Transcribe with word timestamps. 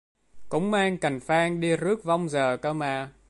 cũng 0.49 0.71
mang 0.71 0.97
cành 0.97 1.19
phan 1.19 1.59
đi 1.59 1.75
rước 1.77 2.03
vong 2.03 2.29
giờ 2.29 2.57
cơ 2.61 2.73
mà 2.73 3.11